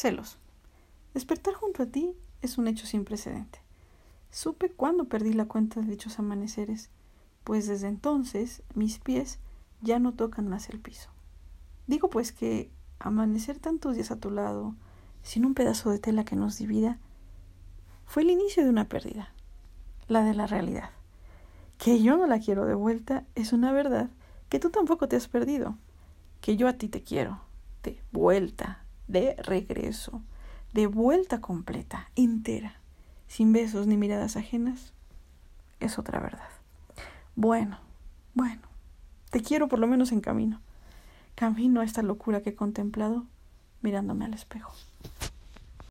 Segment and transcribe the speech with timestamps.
[0.00, 0.38] Celos.
[1.12, 3.58] Despertar junto a ti es un hecho sin precedente.
[4.30, 6.88] Supe cuándo perdí la cuenta de dichos amaneceres,
[7.44, 9.40] pues desde entonces mis pies
[9.82, 11.10] ya no tocan más el piso.
[11.86, 14.74] Digo pues que amanecer tantos días a tu lado,
[15.22, 16.98] sin un pedazo de tela que nos divida,
[18.06, 19.34] fue el inicio de una pérdida,
[20.08, 20.92] la de la realidad.
[21.76, 24.08] Que yo no la quiero de vuelta es una verdad
[24.48, 25.76] que tú tampoco te has perdido,
[26.40, 27.42] que yo a ti te quiero,
[27.82, 28.79] de vuelta,
[29.10, 30.22] de regreso,
[30.72, 32.80] de vuelta completa, entera,
[33.26, 34.92] sin besos ni miradas ajenas,
[35.80, 36.48] es otra verdad.
[37.34, 37.78] Bueno,
[38.34, 38.62] bueno,
[39.30, 40.60] te quiero por lo menos en camino.
[41.34, 43.26] Camino a esta locura que he contemplado
[43.82, 44.72] mirándome al espejo.